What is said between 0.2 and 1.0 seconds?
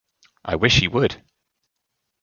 I wish he